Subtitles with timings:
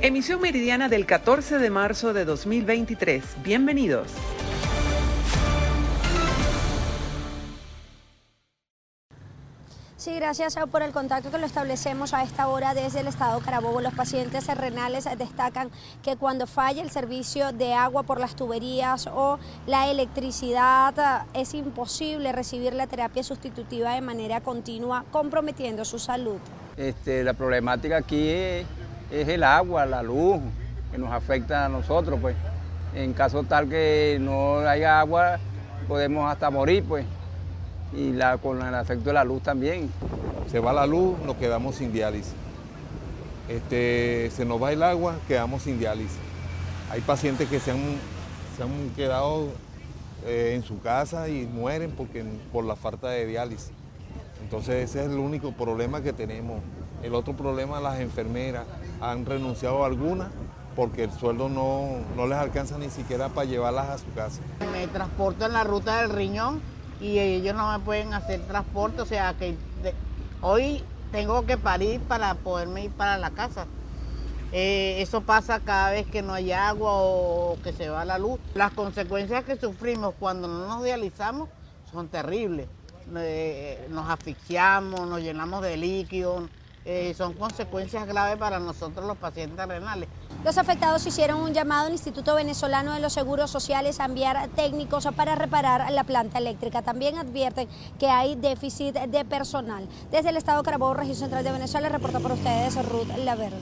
[0.00, 3.24] Emisión meridiana del 14 de marzo de 2023.
[3.42, 4.06] Bienvenidos.
[9.96, 13.80] Sí, gracias por el contacto que lo establecemos a esta hora desde el estado Carabobo.
[13.80, 15.68] Los pacientes renales destacan
[16.04, 22.30] que cuando falla el servicio de agua por las tuberías o la electricidad es imposible
[22.30, 26.38] recibir la terapia sustitutiva de manera continua, comprometiendo su salud.
[26.76, 28.64] Este, la problemática aquí es,
[29.10, 30.40] el agua, la luz,
[30.90, 32.36] que nos afecta a nosotros, pues.
[32.94, 35.38] En caso tal que no haya agua,
[35.86, 37.04] podemos hasta morir, pues
[37.92, 39.90] y la, con el efecto de la luz también.
[40.50, 42.34] Se va la luz, nos quedamos sin diálisis.
[43.48, 46.18] Este, se nos va el agua, quedamos sin diálisis.
[46.90, 47.96] Hay pacientes que se han,
[48.56, 49.48] se han quedado
[50.26, 53.70] eh, en su casa y mueren porque, por la falta de diálisis.
[54.42, 56.60] Entonces ese es el único problema que tenemos.
[57.02, 58.66] El otro problema, las enfermeras
[59.00, 60.28] han renunciado a algunas
[60.74, 64.40] porque el sueldo no, no les alcanza ni siquiera para llevarlas a su casa.
[64.72, 66.60] Me transporto en la ruta del riñón
[67.00, 69.56] y ellos no me pueden hacer transporte, o sea que
[70.40, 73.66] hoy tengo que parir para poderme ir para la casa.
[74.52, 78.38] Eh, eso pasa cada vez que no hay agua o que se va la luz.
[78.54, 81.48] Las consecuencias que sufrimos cuando no nos dializamos
[81.90, 82.66] son terribles.
[83.16, 86.48] Eh, nos asfixiamos, nos llenamos de líquido,
[86.90, 90.08] eh, son consecuencias graves para nosotros los pacientes renales.
[90.42, 95.06] Los afectados hicieron un llamado al Instituto Venezolano de los Seguros Sociales a enviar técnicos
[95.14, 96.80] para reparar la planta eléctrica.
[96.80, 99.86] También advierten que hay déficit de personal.
[100.10, 103.58] Desde el Estado Carabobo, Región Central de Venezuela, reporta por ustedes Ruth Laverde.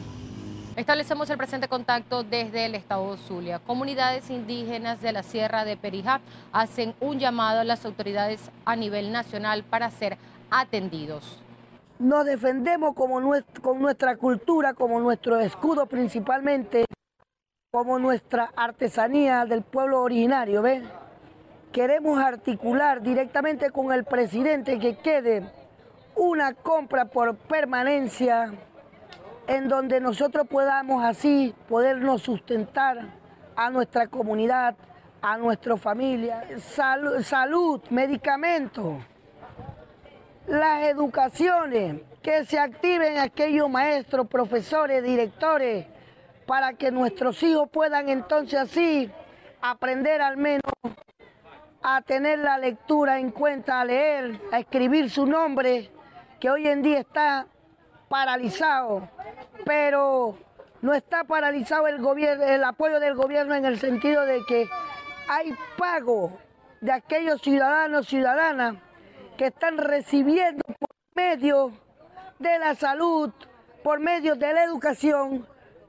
[0.76, 3.58] Establecemos el presente contacto desde el estado Zulia.
[3.58, 6.20] Comunidades indígenas de la Sierra de Perijá
[6.52, 10.16] hacen un llamado a las autoridades a nivel nacional para ser
[10.48, 11.40] atendidos
[11.98, 13.20] nos defendemos como
[13.62, 16.84] con nuestra cultura, como nuestro escudo principalmente,
[17.72, 20.82] como nuestra artesanía del pueblo originario, ¿ves?
[21.72, 25.50] Queremos articular directamente con el presidente que quede
[26.14, 28.52] una compra por permanencia
[29.46, 32.98] en donde nosotros podamos así podernos sustentar
[33.54, 34.74] a nuestra comunidad,
[35.22, 38.96] a nuestra familia, salud medicamentos
[40.46, 45.86] las educaciones, que se activen aquellos maestros, profesores, directores,
[46.46, 49.10] para que nuestros hijos puedan entonces así
[49.60, 50.72] aprender al menos
[51.82, 55.90] a tener la lectura en cuenta, a leer, a escribir su nombre,
[56.40, 57.46] que hoy en día está
[58.08, 59.08] paralizado,
[59.64, 60.36] pero
[60.82, 64.68] no está paralizado el gobierno, el apoyo del gobierno en el sentido de que
[65.28, 66.38] hay pago
[66.80, 68.76] de aquellos ciudadanos, ciudadanas
[69.36, 71.72] que están recibiendo por medio
[72.38, 73.30] de la salud,
[73.82, 75.46] por medio de la educación,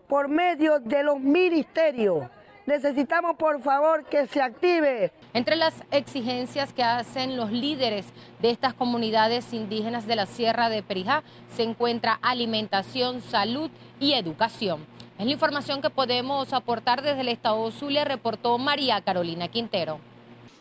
[0.08, 2.30] por medio de los ministerios.
[2.66, 5.13] Necesitamos, por favor, que se active.
[5.34, 8.06] Entre las exigencias que hacen los líderes
[8.41, 11.24] de estas comunidades indígenas de la Sierra de Perijá
[11.56, 13.72] se encuentra alimentación, salud
[14.02, 14.86] y educación.
[15.18, 20.00] Es la información que podemos aportar desde el Estado Zulia, reportó María Carolina Quintero.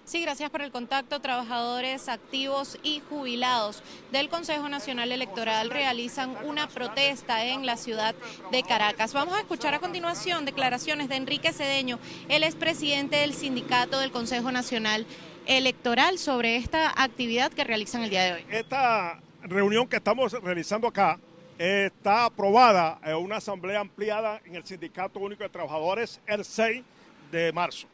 [0.07, 1.19] Sí, gracias por el contacto.
[1.19, 8.15] Trabajadores activos y jubilados del Consejo Nacional Electoral realizan una protesta en la ciudad
[8.53, 9.13] de Caracas.
[9.13, 14.53] Vamos a escuchar a continuación declaraciones de Enrique Cedeño, el expresidente del sindicato del Consejo
[14.53, 15.07] Nacional
[15.45, 18.47] Electoral, sobre esta actividad que realizan el día de hoy.
[18.49, 21.19] Esta reunión que estamos realizando acá
[21.59, 26.85] está aprobada en una asamblea ampliada en el Sindicato Único de Trabajadores el 6
[27.33, 27.89] de marzo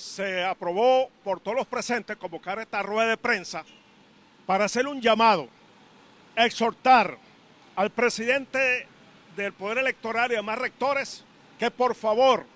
[0.00, 3.64] se aprobó por todos los presentes convocar esta rueda de prensa
[4.46, 5.48] para hacer un llamado,
[6.34, 7.18] exhortar
[7.76, 8.86] al presidente
[9.36, 11.24] del Poder Electoral y demás rectores
[11.58, 12.46] que por favor,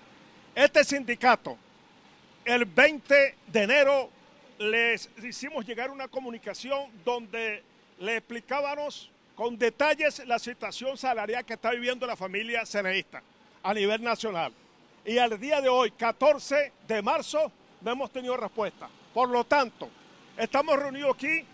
[0.55, 1.57] este sindicato,
[2.43, 4.09] el 20 de enero
[4.57, 7.63] les hicimos llegar una comunicación donde
[7.99, 13.21] le explicábamos con detalles la situación salarial que está viviendo la familia ceneísta
[13.61, 14.53] a nivel nacional
[15.05, 18.89] y al día de hoy, 14 de marzo, no hemos tenido respuesta.
[19.13, 19.89] Por lo tanto,
[20.35, 21.45] estamos reunidos aquí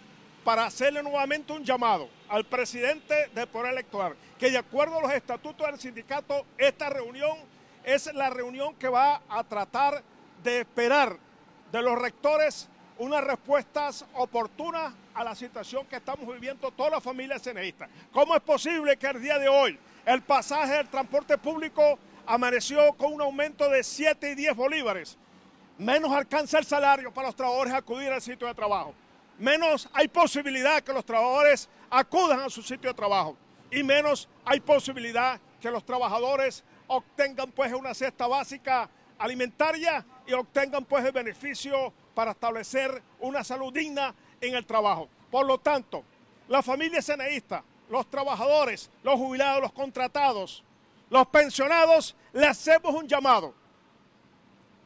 [0.44, 5.12] para hacerle nuevamente un llamado al presidente del Poder Electoral, que de acuerdo a los
[5.12, 7.38] estatutos del sindicato, esta reunión
[7.84, 10.02] es la reunión que va a tratar
[10.42, 11.18] de esperar
[11.72, 17.42] de los rectores unas respuestas oportunas a la situación que estamos viviendo todas las familias
[17.42, 17.90] ceneístas.
[18.12, 22.00] ¿Cómo es posible que el día de hoy el pasaje del transporte público
[22.32, 25.18] amaneció con un aumento de 7 y 10 bolívares.
[25.78, 28.94] Menos alcanza el salario para los trabajadores acudir al sitio de trabajo.
[29.38, 33.36] Menos hay posibilidad que los trabajadores acudan a su sitio de trabajo.
[33.70, 40.86] Y menos hay posibilidad que los trabajadores obtengan pues una cesta básica alimentaria y obtengan
[40.86, 45.10] pues el beneficio para establecer una salud digna en el trabajo.
[45.30, 46.06] Por lo tanto,
[46.48, 50.64] la familia ceneísta, los trabajadores, los jubilados, los contratados,
[51.12, 53.54] los pensionados, le hacemos un llamado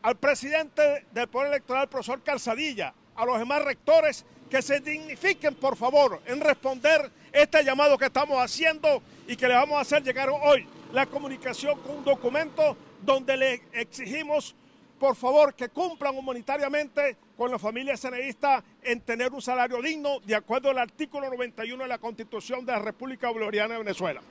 [0.02, 5.76] al presidente del Poder Electoral, profesor Calzadilla, a los demás rectores, que se dignifiquen, por
[5.76, 10.30] favor, en responder este llamado que estamos haciendo y que le vamos a hacer llegar
[10.30, 14.56] hoy la comunicación con un documento donde le exigimos
[15.00, 20.36] por favor, que cumplan humanitariamente con la familia seneísta en tener un salario digno de
[20.36, 24.22] acuerdo al artículo 91 de la Constitución de la República Bolivariana de Venezuela.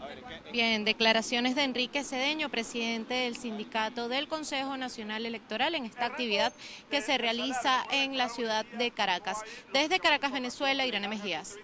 [0.53, 6.53] Bien, declaraciones de Enrique Cedeño, presidente del sindicato del Consejo Nacional Electoral en esta actividad
[6.91, 9.43] que se realiza en la ciudad de Caracas.
[9.73, 11.57] Desde Caracas, Venezuela, Irene Mejías.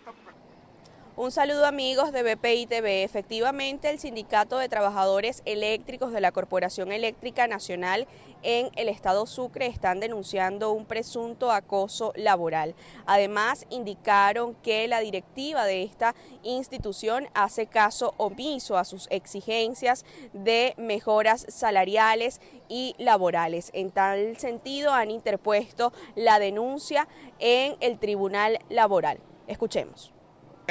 [1.20, 3.04] Un saludo amigos de BPI TV.
[3.04, 8.06] Efectivamente, el Sindicato de Trabajadores Eléctricos de la Corporación Eléctrica Nacional
[8.42, 12.74] en el estado Sucre están denunciando un presunto acoso laboral.
[13.04, 20.72] Además, indicaron que la directiva de esta institución hace caso omiso a sus exigencias de
[20.78, 22.40] mejoras salariales
[22.70, 23.68] y laborales.
[23.74, 27.08] En tal sentido, han interpuesto la denuncia
[27.40, 29.18] en el Tribunal Laboral.
[29.48, 30.14] Escuchemos.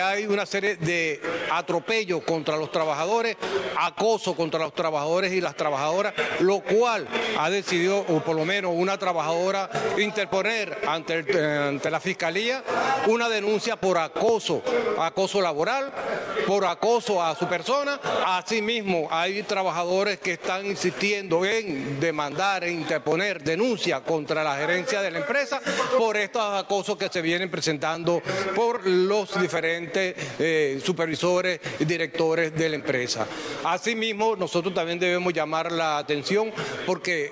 [0.01, 3.37] Hay una serie de atropellos contra los trabajadores,
[3.77, 7.07] acoso contra los trabajadores y las trabajadoras, lo cual
[7.37, 12.63] ha decidido, o por lo menos una trabajadora, interponer ante, ante la Fiscalía
[13.07, 14.61] una denuncia por acoso,
[14.99, 15.91] acoso laboral,
[16.45, 17.99] por acoso a su persona.
[18.25, 25.11] Asimismo, hay trabajadores que están insistiendo en demandar e interponer denuncia contra la gerencia de
[25.11, 25.61] la empresa
[25.97, 28.21] por estos acosos que se vienen presentando
[28.55, 33.27] por los diferentes eh, supervisores y directores de la empresa.
[33.63, 36.51] Asimismo, nosotros también debemos llamar la atención
[36.85, 37.31] porque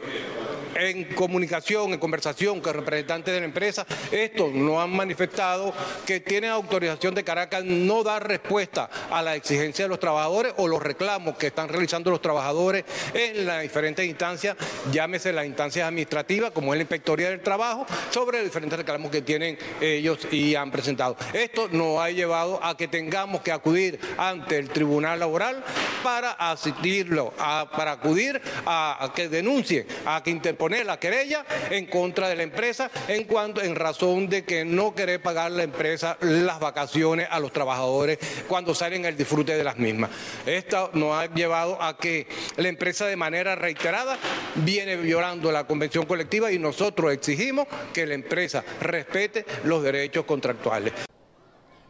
[0.77, 5.73] en comunicación, en conversación con representantes de la empresa, estos no han manifestado
[6.05, 10.67] que tienen autorización de Caracas no dar respuesta a la exigencia de los trabajadores o
[10.67, 14.55] los reclamos que están realizando los trabajadores en las diferentes instancias,
[14.91, 19.21] llámese las instancias administrativas, como es la Inspectoría del Trabajo, sobre los diferentes reclamos que
[19.21, 21.17] tienen ellos y han presentado.
[21.33, 25.63] Esto nos ha llevado a que tengamos que acudir ante el Tribunal Laboral
[26.03, 27.33] para asistirlo,
[27.75, 32.43] para acudir a, que denuncie, a que interpongan poner la querella en contra de la
[32.43, 37.39] empresa en cuanto en razón de que no quiere pagar la empresa las vacaciones a
[37.39, 38.19] los trabajadores
[38.49, 40.09] cuando salen el disfrute de las mismas.
[40.45, 42.27] Esto nos ha llevado a que
[42.57, 44.17] la empresa de manera reiterada
[44.55, 50.91] viene violando la convención colectiva y nosotros exigimos que la empresa respete los derechos contractuales.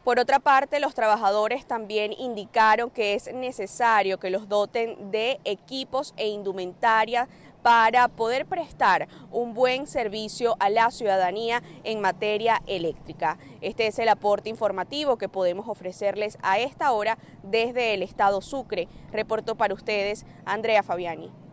[0.08, 6.14] Por otra parte, los trabajadores también indicaron que es necesario que los doten de equipos
[6.16, 7.28] e indumentaria
[7.68, 13.38] para poder prestar un buen servicio a la ciudadanía en materia eléctrica.
[13.60, 18.88] Este es el aporte informativo que podemos ofrecerles a esta hora desde el estado Sucre.
[19.12, 21.47] Reporto para ustedes Andrea Fabiani.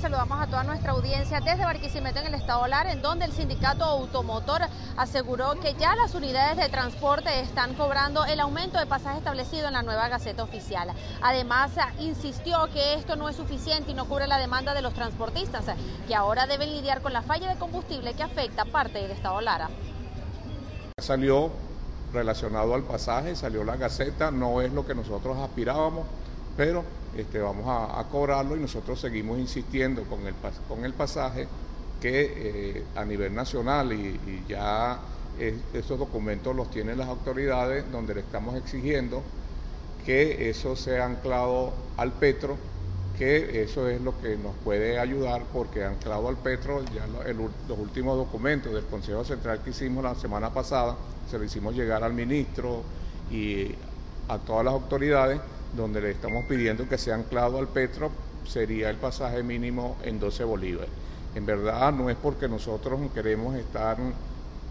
[0.00, 3.84] Saludamos a toda nuestra audiencia desde Barquisimeto en el estado Lara, en donde el sindicato
[3.84, 4.62] automotor
[4.96, 9.74] aseguró que ya las unidades de transporte están cobrando el aumento de pasaje establecido en
[9.74, 10.88] la nueva Gaceta Oficial.
[11.20, 15.66] Además, insistió que esto no es suficiente y no cubre la demanda de los transportistas,
[16.08, 19.68] que ahora deben lidiar con la falla de combustible que afecta parte del estado Lara.
[20.98, 21.50] Salió
[22.10, 26.06] relacionado al pasaje, salió la Gaceta, no es lo que nosotros aspirábamos,
[26.56, 26.84] pero
[27.16, 30.34] este, vamos a, cobrarlo y nosotros seguimos insistiendo con el,
[30.68, 31.48] con el pasaje
[32.00, 34.98] que eh, a nivel nacional y, ya
[35.72, 39.22] esos documentos los tienen las autoridades donde le estamos exigiendo
[40.04, 42.56] que eso sea anclado al petro,
[43.16, 48.16] que eso es lo que nos puede ayudar porque anclado al petro, ya los últimos
[48.16, 50.96] documentos del Consejo Central que hicimos la semana pasada,
[51.30, 52.82] se lo hicimos llegar al ministro
[53.30, 53.74] y
[54.28, 55.40] a todas las autoridades
[55.72, 58.10] donde le estamos pidiendo que sea anclado al petro,
[58.44, 60.90] sería el pasaje mínimo en 12 bolívares.
[61.34, 63.96] En verdad no es porque nosotros queremos estar,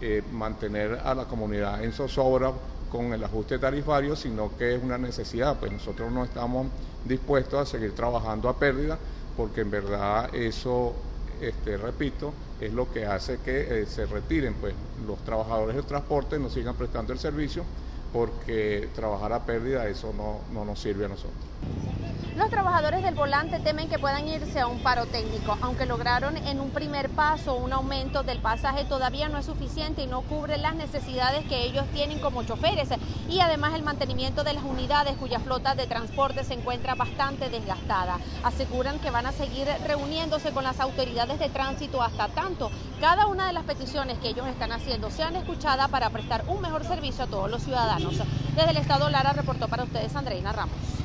[0.00, 2.52] eh, mantener a la comunidad en zozobra
[2.90, 6.66] con el ajuste tarifario, sino que es una necesidad, pues nosotros no estamos
[7.04, 8.98] dispuestos a seguir trabajando a pérdida,
[9.36, 10.94] porque en verdad eso,
[11.40, 14.74] este, repito, es lo que hace que eh, se retiren pues,
[15.06, 17.64] los trabajadores del transporte, no sigan prestando el servicio
[18.12, 21.36] porque trabajar a pérdida eso no, no nos sirve a nosotros.
[22.36, 26.58] Los trabajadores del volante temen que puedan irse a un paro técnico, aunque lograron en
[26.58, 30.74] un primer paso un aumento del pasaje, todavía no es suficiente y no cubre las
[30.74, 32.88] necesidades que ellos tienen como choferes
[33.28, 38.18] y además el mantenimiento de las unidades cuya flota de transporte se encuentra bastante desgastada.
[38.42, 43.46] Aseguran que van a seguir reuniéndose con las autoridades de tránsito hasta tanto cada una
[43.46, 47.26] de las peticiones que ellos están haciendo sean escuchadas para prestar un mejor servicio a
[47.26, 48.18] todos los ciudadanos.
[48.54, 50.99] Desde el Estado Lara reportó para ustedes Andreina Ramos.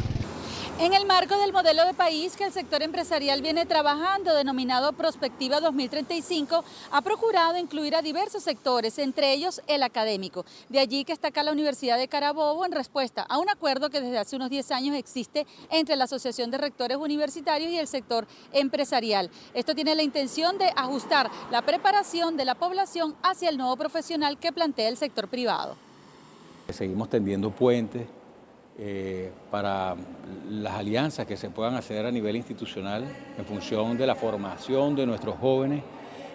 [0.78, 5.62] En el marco del modelo de país que el sector empresarial viene trabajando, denominado Prospectiva
[5.62, 10.46] 2035, ha procurado incluir a diversos sectores, entre ellos el académico.
[10.68, 14.02] De allí que está acá la Universidad de Carabobo en respuesta a un acuerdo que
[14.02, 18.28] desde hace unos 10 años existe entre la Asociación de Rectores Universitarios y el sector
[18.52, 19.32] empresarial.
[19.54, 24.38] Esto tiene la intención de ajustar la preparación de la población hacia el nuevo profesional
[24.38, 25.78] que plantea el sector privado.
[26.70, 28.08] Seguimos tendiendo puentes
[28.78, 29.96] eh, para
[30.50, 33.06] las alianzas que se puedan hacer a nivel institucional
[33.38, 35.82] en función de la formación de nuestros jóvenes,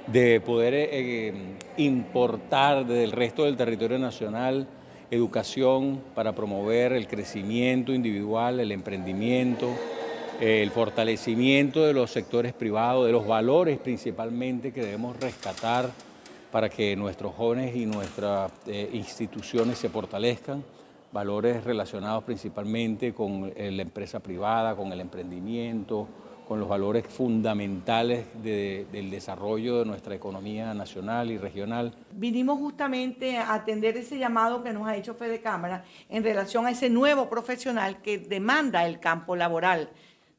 [0.07, 1.35] de poder eh,
[1.77, 4.67] importar desde el resto del territorio nacional
[5.11, 9.69] educación para promover el crecimiento individual, el emprendimiento,
[10.41, 15.91] el fortalecimiento de los sectores privados, de los valores principalmente que debemos rescatar
[16.51, 20.65] para que nuestros jóvenes y nuestras eh, instituciones se fortalezcan
[21.13, 26.07] valores relacionados principalmente con eh, la empresa privada, con el emprendimiento,
[26.51, 31.95] con los valores fundamentales del desarrollo de nuestra economía nacional y regional.
[32.11, 36.73] Vinimos justamente a atender ese llamado que nos ha hecho Fede Cámara en relación a
[36.73, 39.91] ese nuevo profesional que demanda el campo laboral.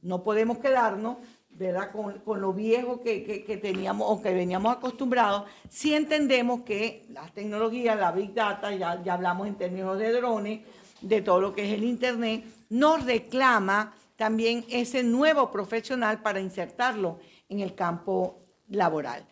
[0.01, 1.15] No podemos quedarnos
[1.61, 1.91] ¿verdad?
[1.91, 8.11] Con, lo viejo que, teníamos o que veníamos acostumbrados, si entendemos que las tecnologías, la
[8.11, 10.61] Big Data, ya, ya hablamos en términos de drones,
[11.01, 17.19] de todo lo que es el Internet, nos reclama también ese nuevo profesional para insertarlo
[17.49, 18.39] en el campo
[18.69, 19.25] laboral.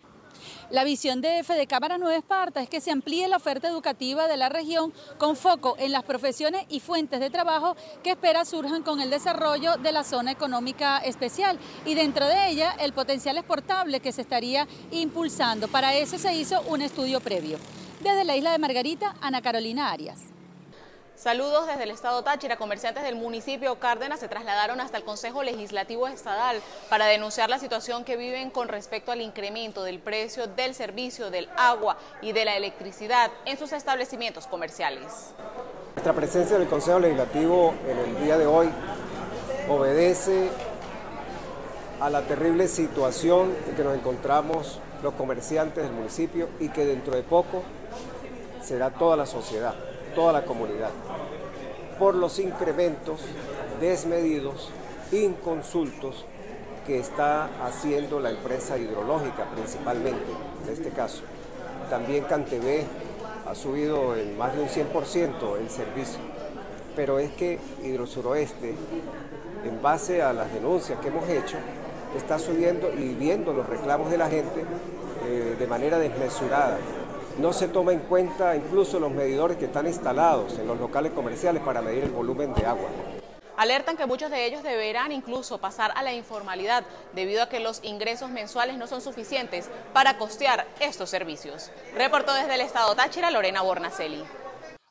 [0.69, 4.38] La visión de Fede Cámara Nueva Esparta es que se amplíe la oferta educativa de
[4.38, 9.01] la región con foco en las profesiones y fuentes de trabajo que espera surjan con
[9.01, 14.12] el desarrollo de la zona económica especial y dentro de ella el potencial exportable que
[14.12, 15.67] se estaría impulsando.
[15.67, 17.58] Para eso se hizo un estudio previo.
[18.01, 20.28] Desde la isla de Margarita, Ana Carolina Arias.
[21.19, 22.55] Saludos desde el Estado Táchira.
[22.55, 28.05] Comerciantes del municipio Cárdenas se trasladaron hasta el Consejo Legislativo Estadal para denunciar la situación
[28.05, 32.55] que viven con respecto al incremento del precio del servicio del agua y de la
[32.55, 35.33] electricidad en sus establecimientos comerciales.
[35.95, 38.69] Nuestra presencia en el Consejo Legislativo en el día de hoy
[39.67, 40.49] obedece
[41.99, 47.13] a la terrible situación en que nos encontramos los comerciantes del municipio y que dentro
[47.13, 47.63] de poco
[48.61, 49.75] será toda la sociedad
[50.19, 50.89] toda la comunidad
[51.97, 53.21] por los incrementos
[53.79, 54.69] desmedidos,
[55.13, 56.25] inconsultos
[56.85, 60.29] que está haciendo la empresa hidrológica principalmente,
[60.65, 61.21] en este caso.
[61.89, 62.83] También Cantebé
[63.47, 66.19] ha subido en más de un 100% el servicio,
[66.97, 68.75] pero es que Hidrosuroeste,
[69.63, 71.55] en base a las denuncias que hemos hecho,
[72.17, 74.65] está subiendo y viendo los reclamos de la gente
[75.25, 76.77] eh, de manera desmesurada
[77.39, 81.63] no se toma en cuenta incluso los medidores que están instalados en los locales comerciales
[81.63, 82.89] para medir el volumen de agua.
[83.55, 87.84] Alertan que muchos de ellos deberán incluso pasar a la informalidad debido a que los
[87.84, 91.72] ingresos mensuales no son suficientes para costear estos servicios.
[91.96, 94.24] Reportó desde el estado Táchira Lorena Bornacelli.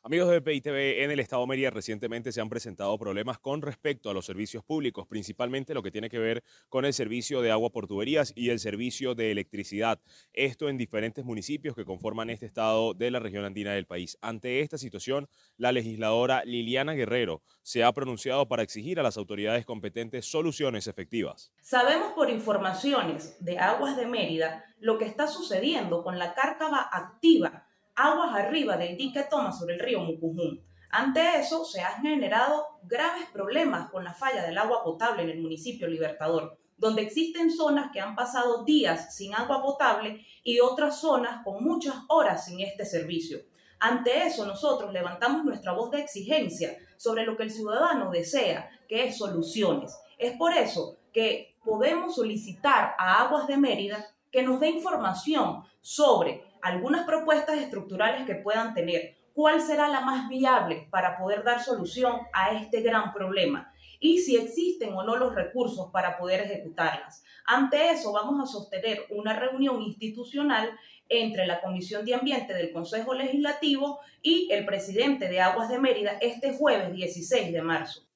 [0.09, 4.13] Amigos de PITV, en el Estado Mérida recientemente se han presentado problemas con respecto a
[4.15, 7.85] los servicios públicos, principalmente lo que tiene que ver con el servicio de agua por
[7.85, 9.99] tuberías y el servicio de electricidad.
[10.33, 14.17] Esto en diferentes municipios que conforman este estado de la región andina del país.
[14.19, 19.63] Ante esta situación, la legisladora Liliana Guerrero se ha pronunciado para exigir a las autoridades
[19.63, 21.53] competentes soluciones efectivas.
[21.61, 27.68] Sabemos por informaciones de Aguas de Mérida lo que está sucediendo con la cárcava activa
[27.99, 30.63] aguas arriba del dique Toma sobre el río Mucujún.
[30.89, 35.41] Ante eso, se han generado graves problemas con la falla del agua potable en el
[35.41, 41.43] municipio Libertador, donde existen zonas que han pasado días sin agua potable y otras zonas
[41.43, 43.39] con muchas horas sin este servicio.
[43.81, 49.07] Ante eso, nosotros levantamos nuestra voz de exigencia sobre lo que el ciudadano desea, que
[49.07, 49.97] es soluciones.
[50.17, 56.48] Es por eso que podemos solicitar a Aguas de Mérida que nos dé información sobre
[56.61, 62.19] algunas propuestas estructurales que puedan tener, cuál será la más viable para poder dar solución
[62.33, 67.23] a este gran problema y si existen o no los recursos para poder ejecutarlas.
[67.45, 70.69] Ante eso, vamos a sostener una reunión institucional
[71.09, 76.17] entre la Comisión de Ambiente del Consejo Legislativo y el presidente de Aguas de Mérida
[76.21, 78.08] este jueves 16 de marzo.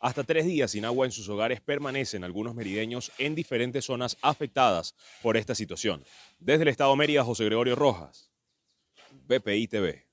[0.00, 4.94] Hasta tres días sin agua en sus hogares permanecen algunos merideños en diferentes zonas afectadas
[5.22, 6.04] por esta situación.
[6.38, 8.30] Desde el Estado de Mérida, José Gregorio Rojas,
[9.26, 10.06] BPI TV.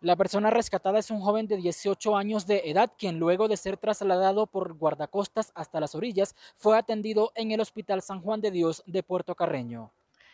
[0.00, 3.76] La persona rescatada es un joven de 18 años de edad, quien luego de ser
[3.76, 8.82] trasladado por guardacostas hasta las orillas, fue atendido en el Hospital San Juan de Dios
[8.86, 9.92] de Puerto Carreño.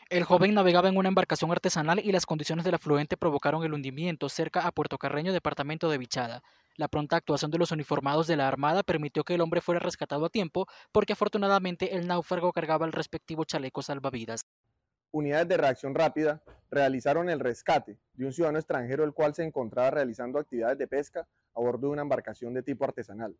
[0.09, 4.29] El joven navegaba en una embarcación artesanal y las condiciones del afluente provocaron el hundimiento
[4.29, 6.45] cerca a Puerto Carreño, departamento de Vichada.
[6.77, 10.27] La pronta actuación de los uniformados de la Armada permitió que el hombre fuera rescatado
[10.27, 14.45] a tiempo porque afortunadamente el náufrago cargaba el respectivo chaleco salvavidas.
[15.11, 19.91] Unidades de reacción rápida realizaron el rescate de un ciudadano extranjero el cual se encontraba
[19.91, 23.35] realizando actividades de pesca a bordo de una embarcación de tipo artesanal.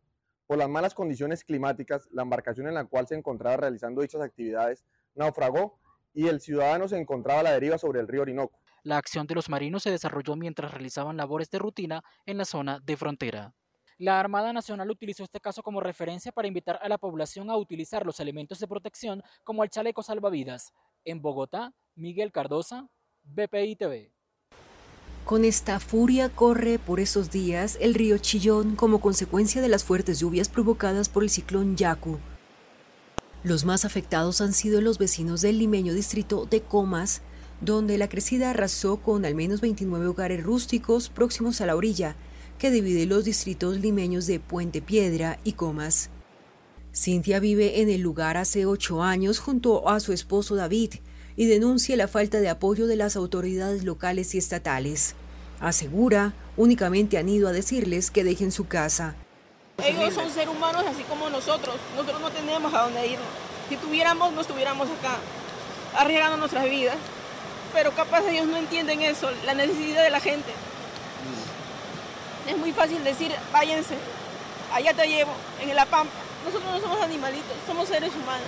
[0.47, 4.83] Por las malas condiciones climáticas, la embarcación en la cual se encontraba realizando dichas actividades
[5.13, 5.77] naufragó
[6.11, 8.57] y el ciudadano se encontraba a la deriva sobre el río Orinoco.
[8.87, 12.79] La acción de los marinos se desarrolló mientras realizaban labores de rutina en la zona
[12.79, 13.53] de frontera.
[13.97, 18.05] La Armada Nacional utilizó este caso como referencia para invitar a la población a utilizar
[18.05, 20.71] los elementos de protección como el chaleco salvavidas.
[21.03, 22.87] En Bogotá, Miguel Cardosa,
[23.23, 24.13] BPI TV.
[25.25, 30.21] Con esta furia corre por esos días el río Chillón como consecuencia de las fuertes
[30.21, 32.19] lluvias provocadas por el ciclón Yaku.
[33.43, 37.21] Los más afectados han sido los vecinos del limeño distrito de Comas,
[37.61, 42.15] donde la crecida arrasó con al menos 29 hogares rústicos próximos a la orilla,
[42.57, 46.09] que divide los distritos limeños de Puente Piedra y Comas.
[46.93, 50.95] Cintia vive en el lugar hace ocho años junto a su esposo David
[51.35, 55.13] y denuncia la falta de apoyo de las autoridades locales y estatales.
[55.59, 59.15] Asegura, únicamente han ido a decirles que dejen su casa.
[59.83, 61.75] Ellos son seres humanos así como nosotros.
[61.95, 63.19] Nosotros no tenemos a dónde ir.
[63.69, 65.17] Si tuviéramos, no estuviéramos acá,
[65.95, 66.97] arriesgando nuestras vidas.
[67.73, 70.51] Pero capaz ellos no entienden eso, la necesidad de la gente.
[72.47, 73.95] Es muy fácil decir, váyanse,
[74.73, 75.31] allá te llevo,
[75.61, 76.13] en la pampa.
[76.45, 78.47] Nosotros no somos animalitos, somos seres humanos.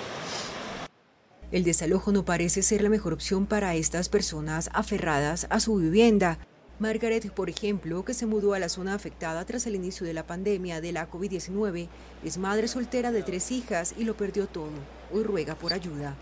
[1.52, 6.38] El desalojo no parece ser la mejor opción para estas personas aferradas a su vivienda.
[6.78, 10.28] Margaret, por ejemplo, que se mudó a la zona afectada tras el inicio de la
[10.28, 11.90] pandemia de la COVID-19,
[12.24, 14.70] es madre soltera de tres hijas y lo perdió todo.
[15.12, 16.16] Hoy ruega por ayuda.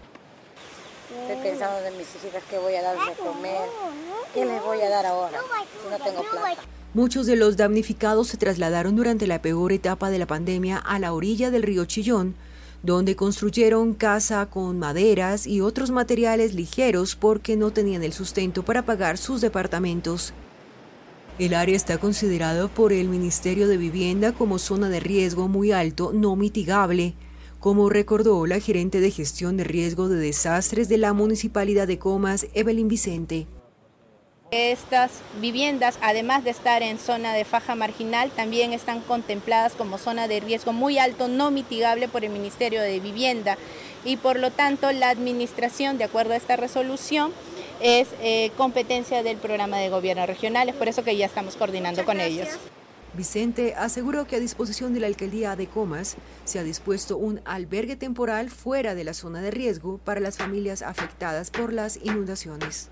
[1.27, 2.07] De mis
[2.61, 5.40] voy a comer, voy a dar ahora
[5.92, 6.24] no tengo.
[6.94, 11.11] Muchos de los damnificados se trasladaron durante la peor etapa de la pandemia a la
[11.11, 12.35] orilla del río Chillón,
[12.81, 18.83] donde construyeron casa con maderas y otros materiales ligeros porque no tenían el sustento para
[18.83, 20.33] pagar sus departamentos.
[21.40, 26.11] El área está considerado por el Ministerio de Vivienda como zona de riesgo muy alto
[26.13, 27.16] no mitigable,
[27.59, 32.48] como recordó la gerente de gestión de riesgo de desastres de la Municipalidad de Comas,
[32.53, 33.48] Evelyn Vicente.
[34.50, 40.29] Estas viviendas, además de estar en zona de faja marginal, también están contempladas como zona
[40.29, 43.57] de riesgo muy alto, no mitigable por el Ministerio de Vivienda.
[44.05, 47.33] Y por lo tanto, la administración, de acuerdo a esta resolución,
[47.81, 52.05] es eh, competencia del programa de gobierno regional, es por eso que ya estamos coordinando
[52.05, 52.48] con ellos.
[53.18, 57.96] Vicente aseguró que a disposición de la alcaldía de Comas se ha dispuesto un albergue
[57.96, 62.92] temporal fuera de la zona de riesgo para las familias afectadas por las inundaciones.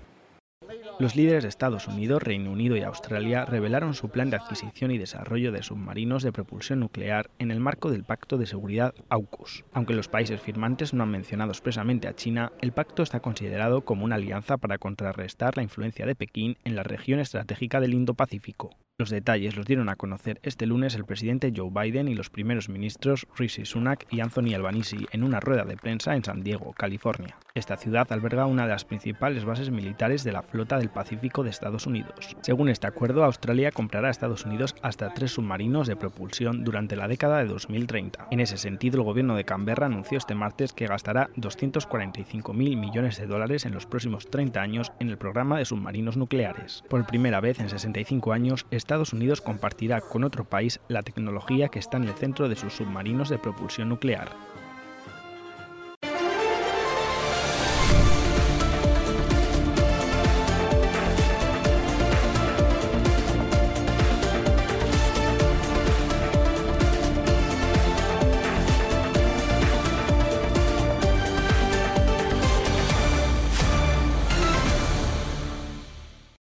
[0.98, 4.98] Los líderes de Estados Unidos, Reino Unido y Australia revelaron su plan de adquisición y
[4.98, 9.64] desarrollo de submarinos de propulsión nuclear en el marco del Pacto de Seguridad AUKUS.
[9.72, 14.04] Aunque los países firmantes no han mencionado expresamente a China, el pacto está considerado como
[14.04, 18.70] una alianza para contrarrestar la influencia de Pekín en la región estratégica del Indo-Pacífico.
[18.98, 22.70] Los detalles los dieron a conocer este lunes el presidente Joe Biden y los primeros
[22.70, 27.36] ministros Rishi Sunak y Anthony Albanese en una rueda de prensa en San Diego, California.
[27.54, 31.50] Esta ciudad alberga una de las principales bases militares de la flota del Pacífico de
[31.50, 32.36] Estados Unidos.
[32.40, 37.06] Según este acuerdo, Australia comprará a Estados Unidos hasta tres submarinos de propulsión durante la
[37.06, 38.28] década de 2030.
[38.30, 43.26] En ese sentido, el gobierno de Canberra anunció este martes que gastará 245.000 millones de
[43.26, 46.82] dólares en los próximos 30 años en el programa de submarinos nucleares.
[46.88, 51.80] Por primera vez en 65 años, Estados Unidos compartirá con otro país la tecnología que
[51.80, 54.28] está en el centro de sus submarinos de propulsión nuclear.